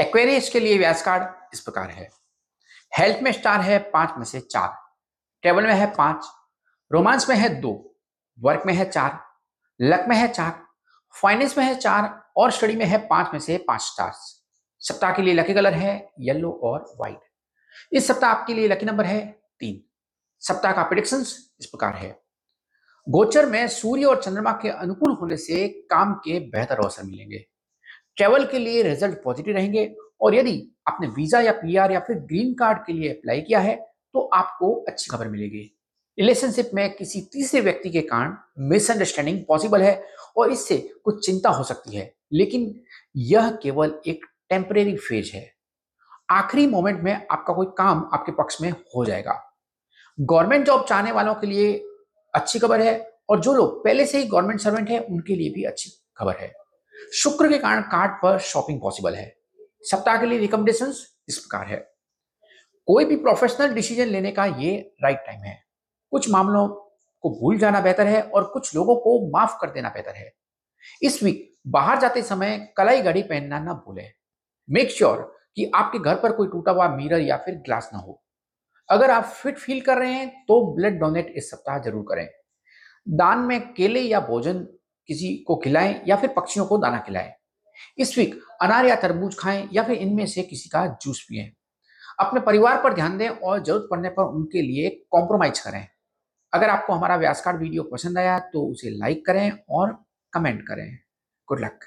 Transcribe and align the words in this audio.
Aquarius 0.00 0.50
के 0.50 0.60
लिए 0.60 0.78
व्यास 0.78 1.02
card 1.02 1.54
इस 1.54 1.60
प्रकार 1.60 1.90
है। 1.90 2.08
हेल्थ 2.98 3.22
में 3.22 3.32
स्टार 3.32 3.60
है 3.60 3.78
पाँच 3.78 4.14
में 4.18 4.24
से 4.24 4.40
चार। 4.40 4.76
ट्रेवल 5.42 5.64
में 5.64 5.74
है 5.74 5.94
पाँच। 5.94 6.26
रोमांस 6.92 7.28
में 7.28 7.36
है 7.36 7.48
दो। 7.48 7.96
वर्क 8.40 8.62
में 8.66 8.74
है 8.74 8.90
चार। 8.90 9.18
लक 9.80 10.04
में 10.08 10.16
है 10.16 10.28
चार। 10.28 10.62
फाइनेंस 11.22 11.58
में 11.58 11.64
है 11.64 11.74
चार 11.74 12.32
और 12.36 12.50
स्टडी 12.50 12.76
में 12.76 12.86
है 12.86 12.98
पाँच 12.98 13.32
में 13.32 13.40
से 13.40 13.58
पाँच 13.58 13.80
स्टार्स 13.80 14.44
सप्ताह 14.80 15.12
के 15.12 15.22
लिए 15.22 15.34
लकी 15.34 15.54
कलर 15.54 15.74
है 15.74 16.12
येलो 16.20 16.50
और 16.64 16.80
व्हाइट 16.96 17.20
इस 17.92 18.08
सप्ताह 18.08 18.30
आपके 18.30 18.54
लिए 18.54 18.68
लकी 18.68 18.86
नंबर 18.86 19.04
है 19.04 19.20
तीन। 19.60 19.84
सप्ताह 20.40 20.72
का 20.72 20.82
प्रिडिक्शन 20.82 21.20
इस 21.60 21.66
प्रकार 21.66 21.94
है। 21.94 22.10
गोचर 23.06 23.46
में 23.46 23.68
सूर्य 23.68 24.04
और 24.04 24.22
चंद्रमा 24.22 24.52
के 24.52 24.68
अनुकूल 24.68 25.12
होने 25.12 25.36
से 25.36 25.68
काम 25.68 26.14
के 26.14 26.40
बेहतर 26.50 26.78
अवसर 26.78 27.02
मिलेंगे। 27.02 27.44
ट्रेवल 28.18 28.44
के 28.46 28.58
लिए 28.58 28.82
रिज़ल्ट 28.82 29.22
पॉजिटिव 29.24 29.54
रहेंगे। 29.54 29.94
और 30.20 30.34
यदि 30.34 30.62
आपने 30.88 31.06
वीज़ा 31.08 31.40
या 31.40 31.52
पीआर 31.52 31.92
या 31.92 32.00
फिर 32.00 32.16
ग्रीन 32.18 32.52
कार्ड 32.54 32.78
के 32.78 32.92
लिए 32.92 33.08
अप्लाई 33.10 33.40
किया 33.40 33.58
है 33.60 33.74
तो 34.14 34.20
आपको 34.34 34.72
अच्छी 34.82 35.10
खबर 35.10 35.28
मिलेगी। 35.28 35.60
रिलेशनशिप 36.18 36.70
में 36.74 36.96
किसी 36.96 37.20
तीसरे 37.32 37.60
व्यक्ति 37.60 37.90
के 37.90 38.00
कारण 38.02 38.34
मिसअंडरस्टैंडिंग 38.68 39.38
पॉसिबल 39.48 39.82
है 39.82 40.02
और 40.36 40.52
इससे 40.52 40.78
कुछ 41.04 41.24
चिंता 41.26 41.50
हो 41.50 41.64
सकती 41.64 41.96
है, 41.96 42.12
लेकिन 42.32 42.74
यह 43.16 43.50
केवल 43.62 43.94
एक 44.06 44.26
टेम्परेरी 44.50 44.96
फ़ेज़ 44.98 45.30
है। 45.34 45.50
आखिरी 46.30 46.66
मोमेंट 46.66 47.02
में 47.02 47.12
आपका 47.12 47.54
कोई 47.54 47.66
काम 47.78 48.08
आपके 48.12 48.32
पक्ष 48.32 48.60
में 48.62 48.70
हो 48.70 49.04
जाएगा। 49.04 49.40
गवर्नमेंट 50.18 50.66
जॉब 50.66 50.84
चाहने 50.84 51.12
वालों 51.12 51.34
के 51.34 51.46
लिए 51.46 51.72
अच्छी 52.34 52.58
खबर 52.58 52.80
है 52.80 52.98
और 53.30 53.40
जो 53.40 53.54
लोग 53.54 53.82
पहले 53.84 54.06
से 54.06 54.18
ही 54.18 54.24
गवर्नमेंट 54.26 54.60
सर्वेंट 54.60 54.90
है, 54.90 55.00
उनके 55.00 55.36
लिए 55.36 55.50
भी 55.50 55.64
अच्छी 55.64 55.90
खबर 56.16 56.36
है। 56.36 56.52
शुक्र 57.14 57.48
के 57.48 57.58
कारण 57.58 57.82
कार्ड 57.82 58.12
पर 58.12 58.38
शॉपिंग 58.38 58.80
पॉसिबल 58.80 59.14
है। 59.14 59.32
सप्ताह 59.84 60.20
के 60.20 60.26
लिए 60.26 60.38
रिकमेंडेशन 60.38 60.92
इस 61.28 61.38
प्रकार 61.38 61.66
है। 61.66 61.76
कोई 62.88 63.04
भी 63.04 63.16
प्रोफेशनल 63.16 63.74
डिसीज़न 63.74 64.06
लेने 64.06 64.30
का 64.32 64.44
ये 64.44 64.76
राइट 65.02 65.18
टाइम 65.18 65.40
है। 65.40 65.58
कुछ 66.12 66.30
मामलों 66.30 66.68
को 67.24 67.30
भूल 67.30 67.58
जाना 67.58 67.80
बेहतर 67.80 68.06
है 68.06 68.22
और 68.22 68.44
कुछ 68.44 68.74
लोगों 68.76 68.96
को 68.96 69.18
माफ़ 69.30 69.56
कर 69.60 69.70
देना 69.70 69.88
बेहतर 69.88 70.14
है। 70.14 70.32
इस 71.02 71.22
वीक 71.22 71.44
बाहर 71.66 71.98
जाते 72.00 72.22
समय 72.22 72.56
कलाई 72.76 73.00
घड़ी 73.00 73.22
पहनना 73.22 73.58
ना 73.58 73.72
भूलें। 73.86 74.10
मेक 74.68 74.90
श्योर 74.90 75.16
sure 75.16 75.26
कि 75.56 75.70
आपके 75.74 75.98
घर 75.98 76.14
पर 76.14 76.32
कोई 76.32 76.46
टूटा 76.46 76.72
हुआ 76.72 76.88
मिरर 76.88 77.20
या 77.20 77.36
फिर 77.36 77.54
ग्लास 77.56 77.90
ना 77.92 77.98
हो। 77.98 78.22
अगर 78.88 79.10
आप 79.10 79.24
फिट 79.24 79.58
फील 79.58 79.80
कर 79.80 79.98
रहे 79.98 80.12
हैं 80.12 80.28
तो 80.48 80.60
ब्लड 80.76 80.98
डोनेट 80.98 81.32
इस 81.36 81.50
सप्ताह 81.50 81.78
ज़रूर 81.78 82.04
करें। 82.08 82.28
दान 83.06 83.38
में 83.38 83.72
केले 83.74 84.00
या 84.00 84.20
भोजन 84.20 84.66
किसी 85.08 85.34
को 85.46 85.56
खिलाएँ 85.56 86.00
या 86.08 86.16
फिर 86.16 86.32
पक्षियों 86.36 86.66
को 86.66 86.78
दाना 86.78 86.98
खिलाएँ। 86.98 87.32
इस 87.98 88.16
वीक 88.18 88.40
अनार 88.62 88.86
या 88.86 88.96
तरबूज 88.96 89.36
खाएँ 89.38 89.68
या 89.72 89.82
फिर 89.82 89.96
इनमें 89.96 90.24
से 90.26 90.42
किसी 90.42 90.68
का 90.68 90.86
जूस 91.02 91.24
पिए। 91.28 91.50
अपने 92.20 92.40
परिवार 92.40 92.82
पर 92.82 92.94
ध्यान 92.94 93.18
दें 93.18 93.28
और 93.28 93.62
ज़रूरत 93.64 93.86
पड़ने 93.90 94.08
पर 94.08 94.34
उनके 94.34 94.62
लिए 94.62 94.88
कॉम्प्रोमाइज 95.10 95.58
करें। 95.58 95.86
अगर 96.52 96.70
आपको 96.70 96.92
हमारा 96.92 97.16
व्यास 97.16 97.40
कार्ड 97.40 97.60
वीडियो 97.60 97.82
पसंद 97.82 98.18
आया 98.18 98.38
तो 98.52 98.64
उसे 98.66 98.90
लाइक 98.90 99.24
करें 99.26 99.50
और 99.70 99.92
कमेंट 100.32 100.62
करें। 100.62 100.98
Good 101.48 101.60
luck 101.60 101.80